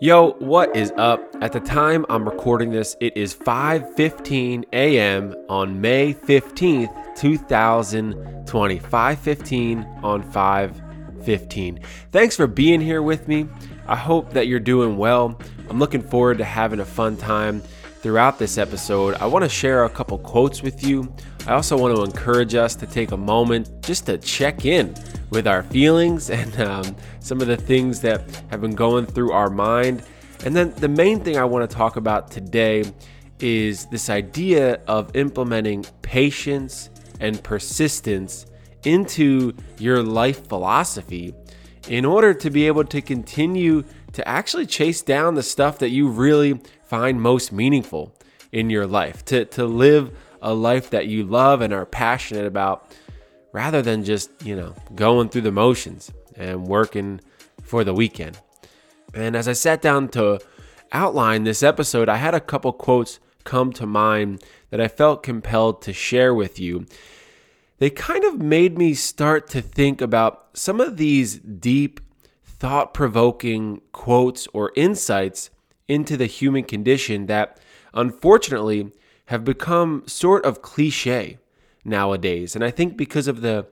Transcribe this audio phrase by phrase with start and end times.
[0.00, 1.20] Yo, what is up?
[1.40, 5.34] At the time I'm recording this, it is 5:15 a.m.
[5.48, 8.78] on May 15th, 2020.
[8.78, 11.80] 5:15 on 5:15.
[12.12, 13.48] Thanks for being here with me.
[13.88, 15.36] I hope that you're doing well.
[15.68, 17.62] I'm looking forward to having a fun time
[18.00, 19.16] throughout this episode.
[19.16, 21.12] I want to share a couple quotes with you.
[21.48, 24.94] I also want to encourage us to take a moment just to check in
[25.30, 29.48] with our feelings and um, some of the things that have been going through our
[29.48, 30.02] mind.
[30.44, 32.84] And then the main thing I want to talk about today
[33.40, 38.44] is this idea of implementing patience and persistence
[38.84, 41.34] into your life philosophy
[41.88, 46.10] in order to be able to continue to actually chase down the stuff that you
[46.10, 48.14] really find most meaningful
[48.52, 52.90] in your life, to, to live a life that you love and are passionate about
[53.52, 57.20] rather than just, you know, going through the motions and working
[57.62, 58.38] for the weekend.
[59.14, 60.40] And as I sat down to
[60.92, 65.82] outline this episode, I had a couple quotes come to mind that I felt compelled
[65.82, 66.86] to share with you.
[67.78, 72.00] They kind of made me start to think about some of these deep,
[72.44, 75.50] thought provoking quotes or insights
[75.86, 77.58] into the human condition that
[77.94, 78.92] unfortunately
[79.28, 81.36] have become sort of cliche
[81.84, 82.54] nowadays.
[82.54, 83.66] And I think because of the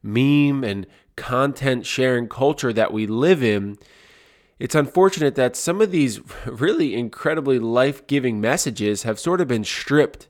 [0.00, 0.86] meme and
[1.16, 3.78] content sharing culture that we live in,
[4.60, 9.64] it's unfortunate that some of these really incredibly life giving messages have sort of been
[9.64, 10.28] stripped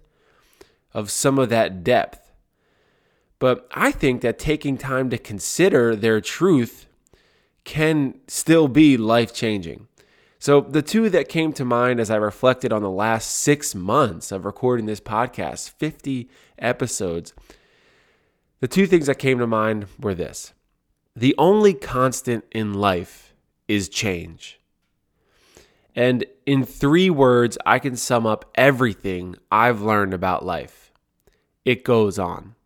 [0.94, 2.32] of some of that depth.
[3.38, 6.86] But I think that taking time to consider their truth
[7.64, 9.88] can still be life changing.
[10.42, 14.32] So, the two that came to mind as I reflected on the last six months
[14.32, 17.32] of recording this podcast 50 episodes
[18.58, 20.52] the two things that came to mind were this
[21.14, 23.36] the only constant in life
[23.68, 24.58] is change.
[25.94, 30.90] And in three words, I can sum up everything I've learned about life
[31.64, 32.56] it goes on.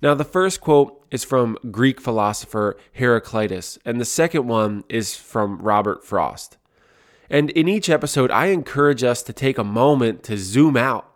[0.00, 5.58] Now, the first quote is from Greek philosopher Heraclitus, and the second one is from
[5.58, 6.56] Robert Frost.
[7.28, 11.10] And in each episode, I encourage us to take a moment to zoom out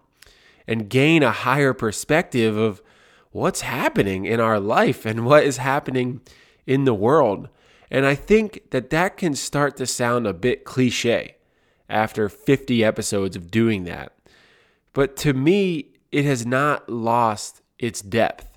[0.66, 2.82] and gain a higher perspective of
[3.30, 6.20] what's happening in our life and what is happening
[6.66, 7.48] in the world.
[7.90, 11.36] And I think that that can start to sound a bit cliche
[11.88, 14.12] after 50 episodes of doing that.
[14.92, 18.49] But to me, it has not lost its depth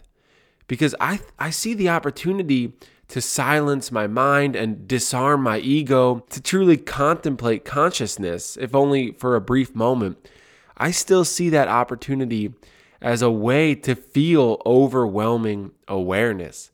[0.74, 2.74] because I I see the opportunity
[3.10, 9.36] to silence my mind and disarm my ego to truly contemplate consciousness if only for
[9.36, 10.28] a brief moment.
[10.76, 12.56] I still see that opportunity
[13.00, 16.72] as a way to feel overwhelming awareness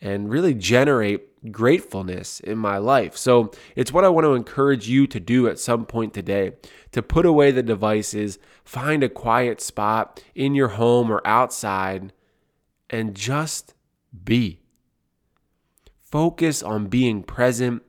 [0.00, 3.18] and really generate gratefulness in my life.
[3.18, 6.52] So it's what I want to encourage you to do at some point today
[6.92, 12.14] to put away the devices, find a quiet spot in your home or outside
[12.92, 13.74] and just
[14.24, 14.60] be.
[16.02, 17.82] Focus on being present.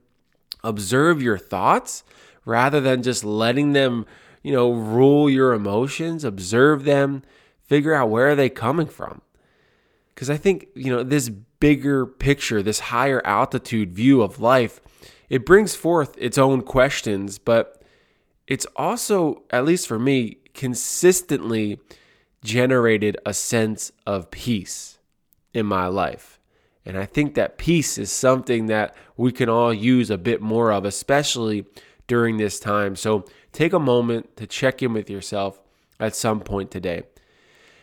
[0.64, 2.06] Observe your thoughts
[2.46, 4.06] rather than just letting them,
[4.42, 6.24] you know, rule your emotions.
[6.24, 7.22] Observe them,
[7.62, 9.22] figure out where are they coming from.
[10.16, 14.80] Cuz I think, you know, this bigger picture, this higher altitude view of life,
[15.30, 17.82] it brings forth its own questions, but
[18.48, 21.80] it's also, at least for me, consistently
[22.44, 24.93] generated a sense of peace
[25.54, 26.40] in my life.
[26.86, 30.72] And I think that peace is something that we can all use a bit more
[30.72, 31.66] of, especially
[32.08, 32.96] during this time.
[32.96, 35.62] So take a moment to check in with yourself
[36.00, 37.04] at some point today.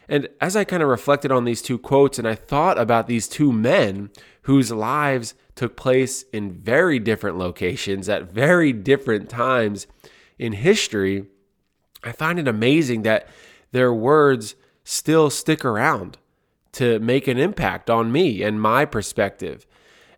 [0.09, 3.29] And as I kind of reflected on these two quotes and I thought about these
[3.29, 4.11] two men
[4.43, 9.87] whose lives took place in very different locations at very different times
[10.39, 11.27] in history,
[12.03, 13.29] I find it amazing that
[13.71, 16.19] their words still stick around
[16.73, 19.67] to make an impact on me and my perspective.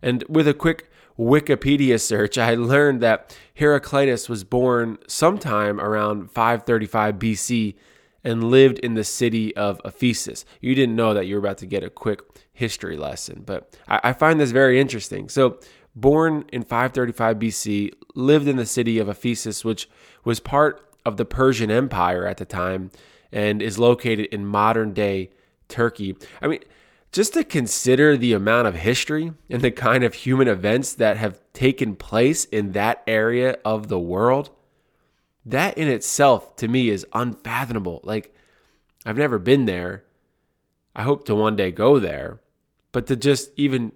[0.01, 7.15] And with a quick Wikipedia search, I learned that Heraclitus was born sometime around 535
[7.15, 7.75] BC
[8.23, 10.45] and lived in the city of Ephesus.
[10.61, 12.21] You didn't know that you were about to get a quick
[12.53, 15.29] history lesson, but I, find this very interesting.
[15.29, 15.59] So,
[15.95, 19.89] born in 535 BC, lived in the city of Ephesus, which
[20.23, 22.91] was part of the Persian Empire at the time
[23.31, 25.29] and is located in modern day
[25.67, 26.15] Turkey.
[26.41, 26.59] I mean,
[27.11, 31.39] just to consider the amount of history and the kind of human events that have
[31.53, 34.49] taken place in that area of the world,
[35.45, 38.01] that in itself to me is unfathomable.
[38.03, 38.35] Like,
[39.05, 40.05] I've never been there.
[40.95, 42.39] I hope to one day go there,
[42.91, 43.91] but to just even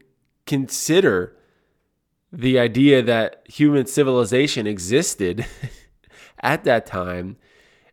[0.45, 1.35] consider
[2.31, 5.45] the idea that human civilization existed
[6.41, 7.37] at that time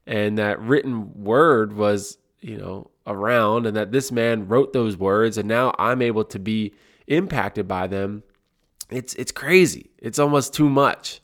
[0.06, 5.38] and that written word was, you know, around and that this man wrote those words
[5.38, 6.74] and now I'm able to be
[7.06, 8.22] impacted by them.
[8.90, 9.90] It's it's crazy.
[9.98, 11.20] It's almost too much.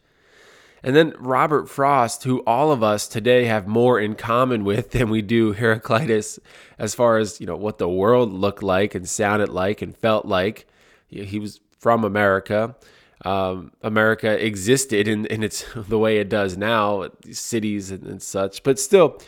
[0.82, 5.10] And then Robert Frost, who all of us today have more in common with than
[5.10, 6.38] we do Heraclitus
[6.78, 10.24] as far as, you know, what the world looked like and sounded like and felt
[10.24, 10.66] like.
[11.06, 12.76] He was from America
[13.24, 18.62] um, America existed in, in its the way it does now, cities and, and such.
[18.62, 19.20] But still,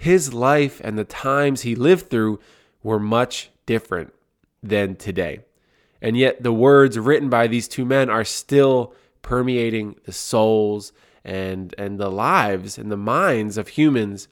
[0.00, 2.40] his life and the times he lived through
[2.82, 4.14] were much different
[4.62, 5.40] than today.
[6.00, 11.74] And yet, the words written by these two men are still permeating the souls and
[11.76, 14.28] and the lives and the minds of humans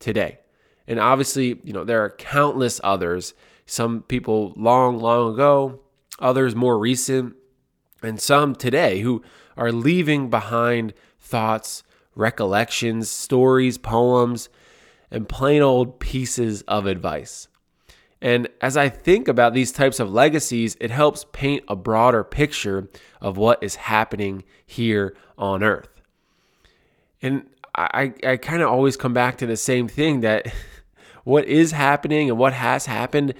[0.00, 0.40] today.
[0.88, 3.32] And obviously, you know, there are countless others.
[3.64, 5.78] Some people long, long ago,
[6.18, 7.36] others more recent,
[8.02, 9.22] and some today who
[9.56, 11.84] are leaving behind thoughts,
[12.16, 14.48] recollections, stories, poems,
[15.12, 17.48] and plain old pieces of advice.
[18.20, 22.88] And as I think about these types of legacies, it helps paint a broader picture
[23.20, 25.88] of what is happening here on earth.
[27.20, 30.52] And I, I kind of always come back to the same thing that
[31.24, 33.34] what is happening and what has happened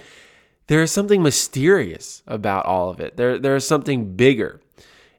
[0.67, 3.17] there is something mysterious about all of it.
[3.17, 4.61] There, there is something bigger.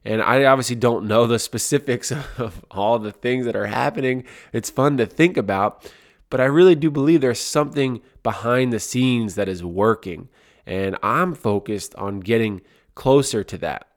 [0.03, 4.23] And I obviously don't know the specifics of all the things that are happening.
[4.53, 5.91] It's fun to think about,
[6.35, 10.27] but I really do believe there's something behind the scenes that is working.
[10.65, 12.59] And I'm focused on getting
[12.93, 13.87] closer to that.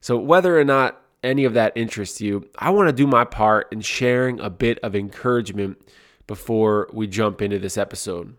[0.00, 3.70] So, whether or not any of that interests you, I want to do my part
[3.70, 5.76] in sharing a bit of encouragement
[6.26, 8.34] before we jump into this episode.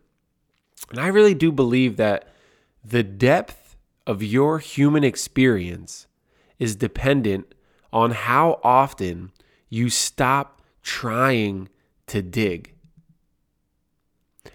[0.89, 2.29] And I really do believe that
[2.83, 3.75] the depth
[4.07, 6.07] of your human experience
[6.57, 7.53] is dependent
[7.93, 9.31] on how often
[9.69, 11.69] you stop trying
[12.07, 12.73] to dig.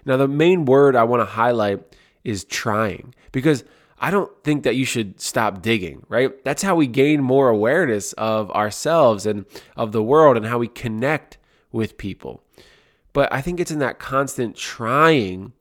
[0.05, 1.83] Now, the main word I want to highlight
[2.23, 3.63] is trying because
[3.99, 6.43] I don't think that you should stop digging, right?
[6.43, 9.45] That's how we gain more awareness of ourselves and
[9.77, 11.37] of the world and how we connect
[11.71, 12.43] with people.
[13.13, 15.53] But I think it's in that constant trying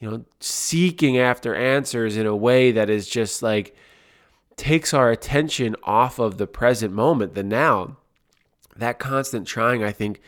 [0.00, 3.76] you know, seeking after answers in a way that is just like
[4.56, 7.96] takes our attention off of the present moment, the now.
[8.76, 10.22] That constant trying, I think,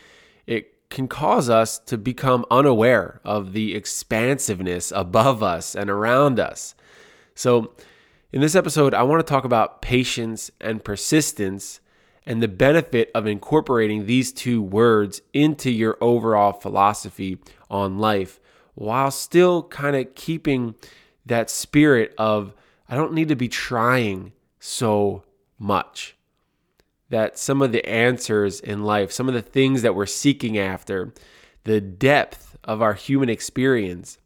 [0.93, 6.75] can cause us to become unaware of the expansiveness above us and around us.
[7.35, 7.73] So,
[8.31, 11.79] in this episode, I want to talk about patience and persistence
[12.25, 17.37] and the benefit of incorporating these two words into your overall philosophy
[17.69, 18.39] on life
[18.75, 20.75] while still kind of keeping
[21.25, 22.53] that spirit of,
[22.87, 25.23] I don't need to be trying so
[25.59, 26.15] much.
[27.13, 31.13] That some of the answers in life, some of the things that we're seeking after,
[31.63, 34.17] the depth of our human experience,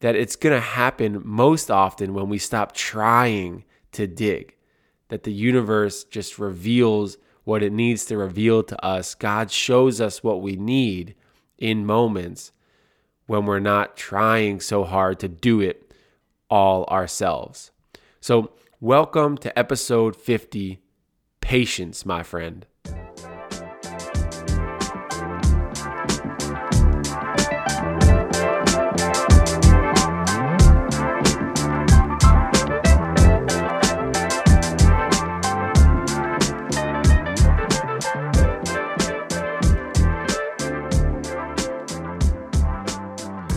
[0.00, 4.54] that it's going to happen most often when we stop trying to dig.
[5.08, 9.14] That the universe just reveals what it needs to reveal to us.
[9.14, 11.14] God shows us what we need
[11.56, 12.52] in moments
[13.26, 15.94] when we're not trying so hard to do it
[16.50, 17.70] all ourselves.
[18.20, 18.52] So,
[18.82, 20.82] welcome to episode 50
[21.48, 22.66] Patience, my friend.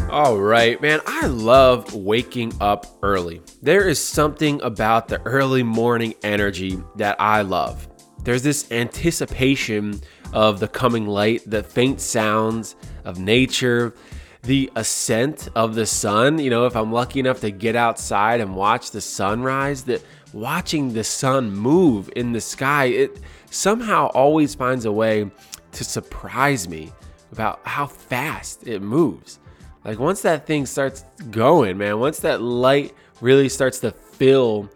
[0.09, 3.41] All right, man, I love waking up early.
[3.63, 7.87] There is something about the early morning energy that I love.
[8.23, 10.01] There's this anticipation
[10.33, 12.75] of the coming light, the faint sounds
[13.05, 13.93] of nature,
[14.41, 16.39] the ascent of the sun.
[16.39, 20.03] You know, if I'm lucky enough to get outside and watch the sunrise, that
[20.33, 23.19] watching the sun move in the sky, it
[23.51, 25.29] somehow always finds a way
[25.73, 26.91] to surprise me
[27.31, 29.37] about how fast it moves.
[29.85, 34.69] Like once that thing starts going, man, once that light really starts to fill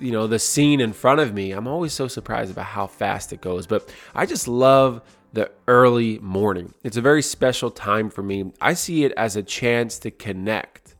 [0.00, 3.32] you know the scene in front of me, I'm always so surprised about how fast
[3.32, 3.66] it goes.
[3.66, 6.74] But I just love the early morning.
[6.82, 8.52] It's a very special time for me.
[8.60, 10.96] I see it as a chance to connect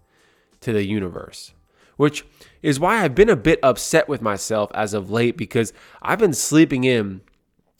[0.61, 1.53] to the universe,
[1.97, 2.25] which
[2.63, 5.73] is why I've been a bit upset with myself as of late because
[6.03, 7.23] I've been sleeping in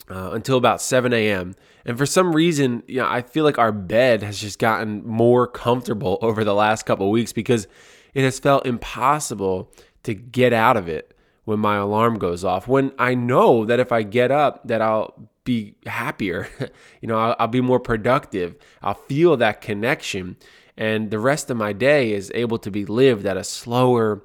[0.09, 1.55] uh, until about 7 a.m.
[1.85, 5.47] And for some reason, you know, I feel like our bed has just gotten more
[5.47, 7.67] comfortable over the last couple weeks because
[8.13, 9.71] it has felt impossible
[10.03, 12.67] to get out of it when my alarm goes off.
[12.67, 16.47] When i know that if i get up that i'll be happier.
[17.01, 18.55] You know I'll, I'll, be more productive.
[18.83, 20.37] I'll feel that connection.
[20.77, 24.23] And the rest of my day is able to be lived at a slower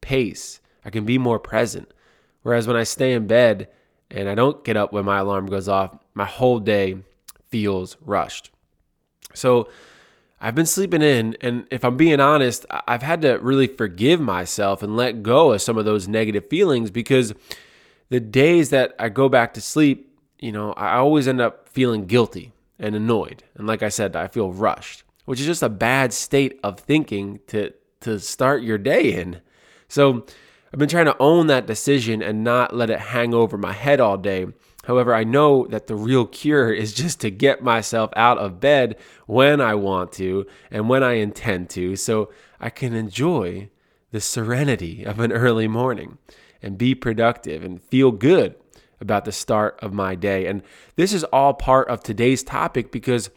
[0.00, 0.60] pace.
[0.84, 1.92] I can be more present.
[2.42, 3.68] Whereas when i stay in bed
[4.10, 6.96] and i don't get up when my alarm goes off my whole day
[7.50, 8.50] feels rushed
[9.34, 9.68] so
[10.40, 14.82] I've been sleeping in, and if I'm being honest, I've had to really forgive myself
[14.82, 17.32] and let go of some of those negative feelings because
[18.10, 22.04] the days that I go back to sleep, you know, I always end up feeling
[22.04, 23.44] guilty and annoyed.
[23.54, 27.40] And like I said, I feel rushed, which is just a bad state of thinking
[27.48, 29.40] to to start your day in.
[29.88, 30.26] So
[30.76, 33.98] I've been trying to own that decision and not let it hang over my head
[33.98, 34.48] all day
[34.86, 38.96] However, I know that the real cure is just to get myself out of bed
[39.26, 42.30] when I want to and when I intend to so
[42.60, 43.68] I can enjoy
[44.12, 46.18] the serenity of an early morning
[46.62, 48.54] and be productive and feel good
[49.00, 50.46] about the start of my day.
[50.46, 50.62] And
[50.94, 53.28] this is all part of today's topic because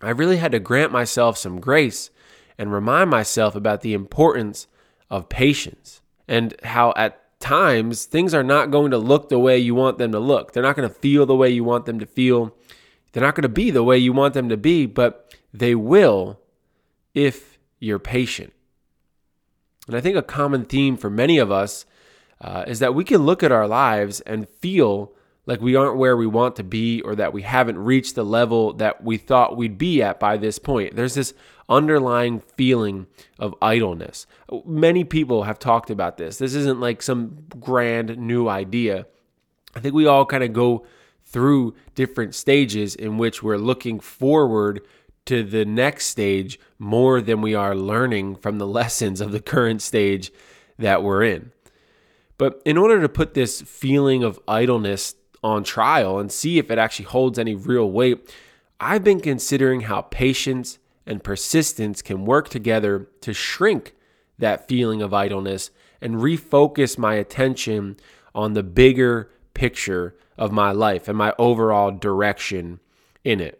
[0.00, 2.10] I really had to grant myself some grace
[2.58, 4.66] and remind myself about the importance
[5.08, 6.02] of patience
[6.32, 10.12] and how at times things are not going to look the way you want them
[10.12, 10.52] to look.
[10.52, 12.56] They're not going to feel the way you want them to feel.
[13.12, 16.40] They're not going to be the way you want them to be, but they will
[17.12, 18.54] if you're patient.
[19.86, 21.84] And I think a common theme for many of us
[22.40, 25.12] uh, is that we can look at our lives and feel
[25.46, 28.72] like we aren't where we want to be or that we haven't reached the level
[28.74, 30.94] that we thought we'd be at by this point.
[30.94, 31.34] There's this
[31.68, 33.06] underlying feeling
[33.38, 34.26] of idleness.
[34.64, 36.38] Many people have talked about this.
[36.38, 39.06] This isn't like some grand new idea.
[39.74, 40.86] I think we all kind of go
[41.24, 44.82] through different stages in which we're looking forward
[45.24, 49.82] to the next stage more than we are learning from the lessons of the current
[49.82, 50.32] stage
[50.78, 51.52] that we're in.
[52.38, 56.78] But in order to put this feeling of idleness on trial and see if it
[56.78, 58.32] actually holds any real weight,
[58.78, 63.94] I've been considering how patience and persistence can work together to shrink
[64.38, 65.70] that feeling of idleness
[66.00, 67.96] and refocus my attention
[68.34, 72.80] on the bigger picture of my life and my overall direction
[73.24, 73.58] in it.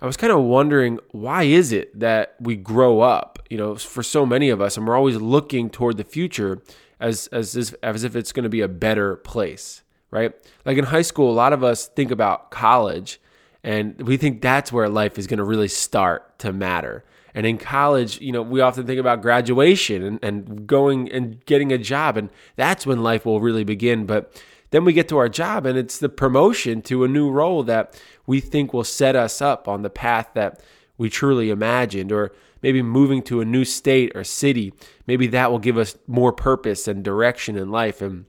[0.00, 4.02] I was kind of wondering why is it that we grow up, you know, for
[4.02, 6.60] so many of us and we're always looking toward the future
[6.98, 10.32] as as as, as if it's going to be a better place right?
[10.64, 13.18] Like in high school, a lot of us think about college
[13.64, 17.04] and we think that's where life is going to really start to matter.
[17.34, 21.72] And in college, you know, we often think about graduation and, and going and getting
[21.72, 24.04] a job, and that's when life will really begin.
[24.04, 27.62] But then we get to our job, and it's the promotion to a new role
[27.62, 30.60] that we think will set us up on the path that
[30.98, 34.74] we truly imagined, or maybe moving to a new state or city.
[35.06, 38.02] Maybe that will give us more purpose and direction in life.
[38.02, 38.26] And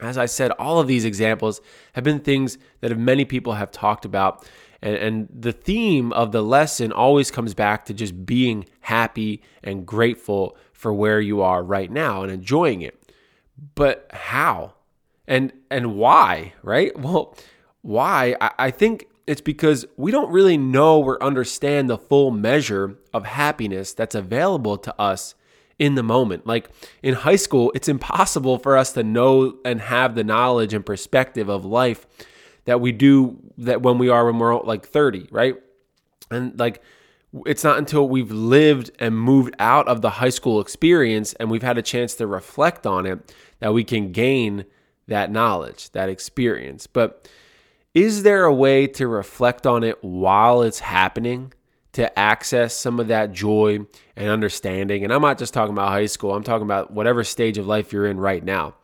[0.00, 1.60] as I said, all of these examples
[1.94, 4.48] have been things that many people have talked about.
[4.80, 9.84] And, and, the theme of the lesson always comes back to just being happy and
[9.84, 13.12] grateful for where you are right now and enjoying it.
[13.74, 14.74] But how?
[15.26, 16.96] And and why, right?
[17.00, 17.36] Well,
[17.82, 18.36] why?
[18.40, 23.26] I, I think it's because we don't really know or understand the full measure of
[23.26, 25.34] happiness that's available to us
[25.78, 26.46] in the moment.
[26.46, 26.70] Like
[27.02, 31.48] in high school, it's impossible for us to know and have the knowledge and perspective
[31.48, 32.06] of life
[32.64, 35.56] that we do that when we are when we're like 30, right?
[36.30, 36.82] And like
[37.46, 41.62] it's not until we've lived and moved out of the high school experience and we've
[41.62, 44.64] had a chance to reflect on it that we can gain
[45.06, 46.86] that knowledge, that experience.
[46.86, 47.28] But
[47.94, 51.52] is there a way to reflect on it while it's happening?
[51.92, 53.80] To access some of that joy
[54.16, 55.04] and understanding.
[55.04, 57.92] And I'm not just talking about high school, I'm talking about whatever stage of life
[57.92, 58.74] you're in right now.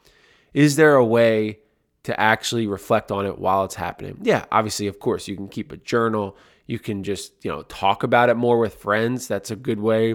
[0.53, 1.59] Is there a way
[2.05, 4.19] to actually reflect on it while it's happening?
[4.23, 6.37] Yeah, obviously, of course, you can keep a journal.
[6.67, 9.29] You can just, you know, talk about it more with friends.
[9.29, 10.15] That's a good way.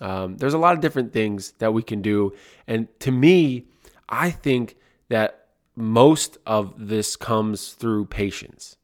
[0.00, 2.34] Um, there's a lot of different things that we can do.
[2.66, 3.66] And to me,
[4.08, 4.76] I think
[5.08, 8.76] that most of this comes through patience.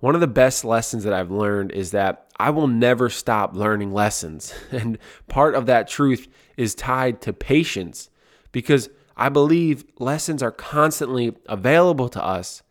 [0.00, 3.92] One of the best lessons that I've learned is that I will never stop learning
[3.92, 4.52] lessons.
[4.70, 4.98] And
[5.28, 8.10] part of that truth is tied to patience
[8.52, 12.62] because I believe lessons are constantly available to us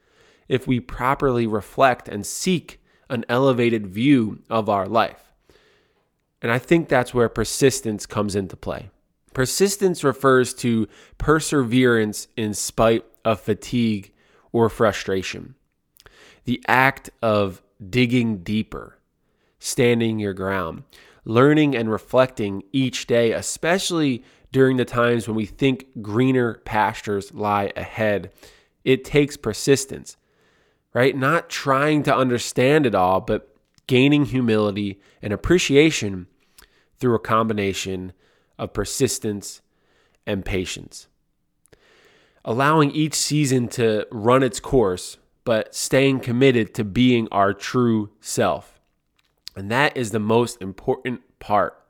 [0.47, 2.79] if we properly reflect and seek
[3.09, 5.33] an elevated view of our life.
[6.41, 8.91] And I think that's where persistence comes into play.
[9.33, 14.11] Persistence refers to perseverance in spite of fatigue
[14.51, 15.55] or frustration
[16.45, 18.97] the act of digging deeper,
[19.59, 20.83] standing your ground,
[21.25, 27.73] learning and reflecting each day, especially during the times when we think greener pastures lie
[27.75, 28.31] ahead.
[28.83, 30.15] It takes persistence,
[30.93, 31.15] right?
[31.15, 33.53] Not trying to understand it all, but
[33.87, 36.27] gaining humility and appreciation
[36.97, 38.13] through a combination
[38.57, 39.61] of persistence
[40.25, 41.07] and patience.
[42.43, 48.81] Allowing each season to run its course, but staying committed to being our true self.
[49.55, 51.81] And that is the most important part.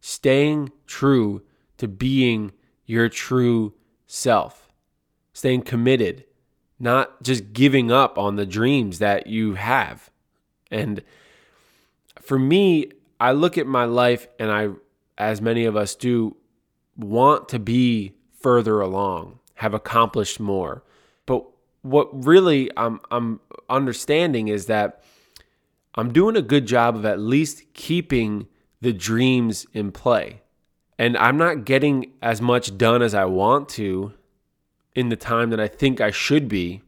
[0.00, 1.42] Staying true
[1.78, 2.52] to being
[2.84, 3.72] your true
[4.06, 4.68] self.
[5.32, 6.24] Staying committed,
[6.78, 10.10] not just giving up on the dreams that you have.
[10.70, 11.02] And
[12.20, 12.90] for me,
[13.20, 14.70] I look at my life and I,
[15.16, 16.36] as many of us do,
[16.96, 20.82] want to be further along, have accomplished more.
[21.82, 25.02] What really I'm, I'm understanding is that
[25.94, 28.46] I'm doing a good job of at least keeping
[28.80, 30.42] the dreams in play.
[30.98, 34.12] And I'm not getting as much done as I want to
[34.94, 36.82] in the time that I think I should be.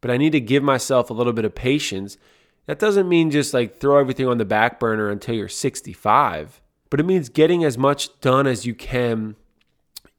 [0.00, 2.18] But I need to give myself a little bit of patience
[2.66, 7.00] that doesn't mean just like throw everything on the back burner until you're 65, but
[7.00, 9.36] it means getting as much done as you can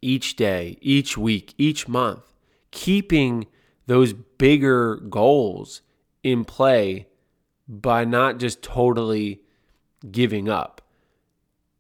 [0.02, 2.22] each day, each week, each month,
[2.72, 3.48] keeping
[3.88, 5.82] those bigger goals
[6.24, 7.08] in play
[7.68, 9.42] by not just totally
[10.12, 10.82] giving up.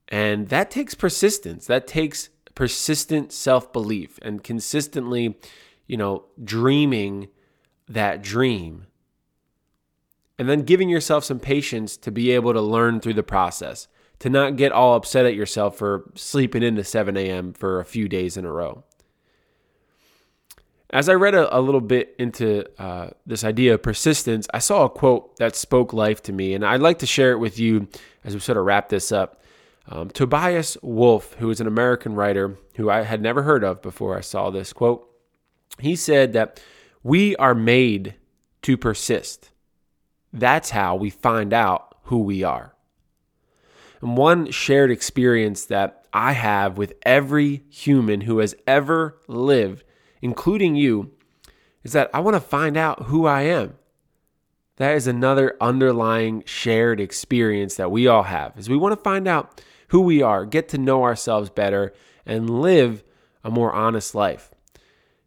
[0.07, 1.65] And that takes persistence.
[1.67, 5.37] That takes persistent self belief and consistently,
[5.87, 7.29] you know, dreaming
[7.87, 8.87] that dream
[10.37, 13.87] and then giving yourself some patience to be able to learn through the process,
[14.19, 17.53] to not get all upset at yourself for sleeping into 7 a.m.
[17.53, 18.83] for a few days in a row.
[20.91, 24.85] As I read a, a little bit into uh, this idea of persistence, I saw
[24.85, 27.87] a quote that spoke life to me, and I'd like to share it with you
[28.23, 29.41] as we sort of wrap this up.
[29.87, 34.17] Um, Tobias Wolff, who is an American writer who I had never heard of before
[34.17, 35.07] I saw this quote,
[35.79, 36.61] he said that
[37.03, 38.15] we are made
[38.63, 39.51] to persist.
[40.33, 42.75] That's how we find out who we are.
[44.01, 49.83] And one shared experience that I have with every human who has ever lived,
[50.21, 51.11] including you,
[51.83, 53.75] is that I want to find out who I am.
[54.77, 58.57] That is another underlying shared experience that we all have.
[58.57, 61.93] Is we want to find out who we are, get to know ourselves better
[62.25, 63.03] and live
[63.43, 64.51] a more honest life.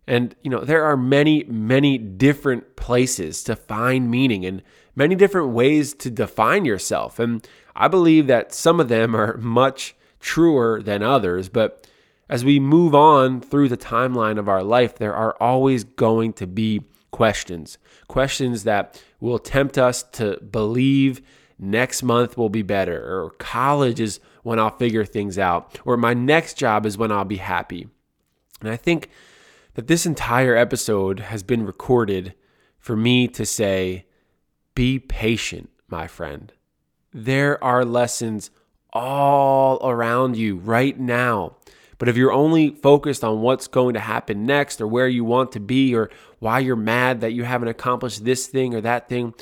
[0.07, 4.62] And you know, there are many many different places to find meaning and
[4.96, 7.18] many different ways to define yourself.
[7.18, 7.46] And
[7.77, 11.48] I believe that some of them are much truer than others.
[11.48, 11.87] But
[12.28, 16.46] as we move on through the timeline of our life, there are always going to
[16.46, 17.78] be questions.
[18.06, 21.22] Questions that will tempt us to believe
[21.58, 26.14] next month will be better, or college is when I'll figure things out, or my
[26.14, 27.88] next job is when I'll be happy.
[28.60, 29.10] And I think
[29.74, 32.34] that this entire episode has been recorded
[32.78, 34.06] for me to say,
[34.74, 36.52] be patient, my friend.
[37.12, 38.50] There are lessons
[38.92, 41.56] all around you right now.
[41.98, 45.52] But if you're only focused on what's going to happen next or where you want
[45.52, 49.34] to be or why you're mad that you haven't accomplished this thing or that thing,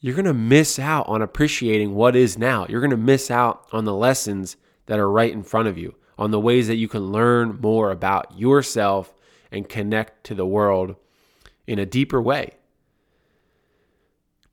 [0.00, 2.66] you're going to miss out on appreciating what is now.
[2.68, 5.94] You're going to miss out on the lessons that are right in front of you,
[6.18, 9.14] on the ways that you can learn more about yourself
[9.50, 10.96] and connect to the world
[11.66, 12.54] in a deeper way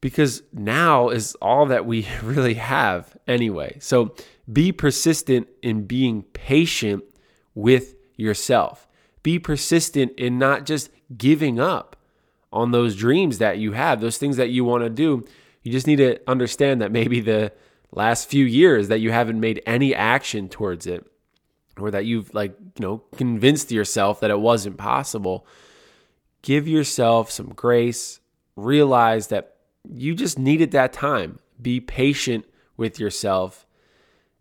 [0.01, 3.77] because now is all that we really have anyway.
[3.79, 4.15] So
[4.51, 7.03] be persistent in being patient
[7.53, 8.87] with yourself.
[9.23, 11.95] Be persistent in not just giving up
[12.51, 15.25] on those dreams that you have, those things that you want to do.
[15.63, 17.53] You just need to understand that maybe the
[17.91, 21.05] last few years that you haven't made any action towards it
[21.79, 25.45] or that you've like, you know, convinced yourself that it wasn't possible.
[26.41, 28.19] Give yourself some grace.
[28.55, 29.55] Realize that
[29.87, 31.39] you just needed that time.
[31.61, 33.65] Be patient with yourself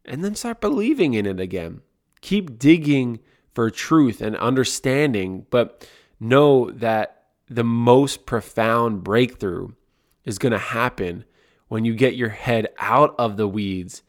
[0.04, 1.80] and then start believing in it again.
[2.20, 3.20] Keep digging
[3.54, 9.68] for truth and understanding, but know that the most profound breakthrough
[10.24, 11.24] is going to happen
[11.68, 14.02] when you get your head out of the weeds,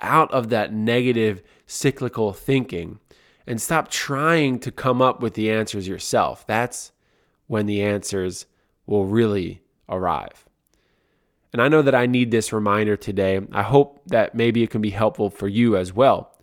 [0.00, 2.98] out of that negative cyclical thinking,
[3.46, 6.46] and stop trying to come up with the answers yourself.
[6.46, 6.92] That's
[7.46, 8.46] when the answers
[8.86, 10.46] will really arrive.
[11.52, 13.40] And I know that I need this reminder today.
[13.52, 16.34] I hope that maybe it can be helpful for you as well.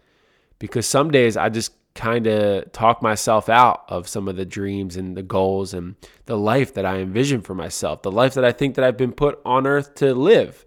[0.59, 4.95] Because some days I just kind of talk myself out of some of the dreams
[4.95, 5.95] and the goals and
[6.25, 9.11] the life that I envision for myself, the life that I think that I've been
[9.11, 10.65] put on earth to live.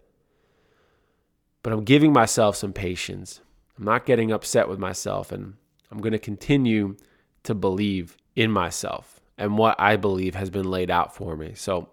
[1.62, 3.40] But I'm giving myself some patience.
[3.78, 5.55] I'm not getting upset with myself and
[5.90, 6.96] I'm going to continue
[7.44, 11.52] to believe in myself and what I believe has been laid out for me.
[11.55, 11.90] So,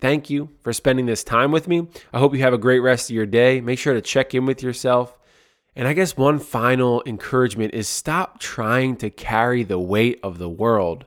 [0.00, 1.86] thank you for spending this time with me.
[2.12, 3.60] I hope you have a great rest of your day.
[3.60, 5.18] Make sure to check in with yourself.
[5.76, 10.48] And I guess one final encouragement is stop trying to carry the weight of the
[10.48, 11.06] world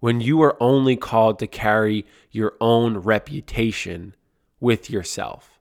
[0.00, 4.14] when you are only called to carry your own reputation
[4.60, 5.58] with yourself.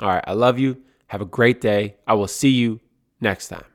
[0.00, 0.82] All right, I love you.
[1.08, 1.96] Have a great day.
[2.06, 2.80] I will see you
[3.20, 3.71] next time.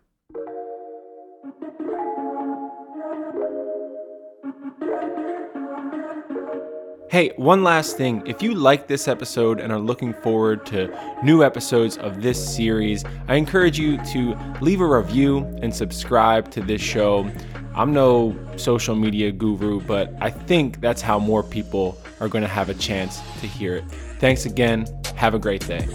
[7.10, 8.22] Hey, one last thing.
[8.26, 10.94] If you like this episode and are looking forward to
[11.24, 16.62] new episodes of this series, I encourage you to leave a review and subscribe to
[16.62, 17.32] this show.
[17.74, 22.50] I'm no social media guru, but I think that's how more people are going to
[22.50, 23.86] have a chance to hear it.
[24.20, 24.86] Thanks again.
[25.16, 25.88] Have a great day.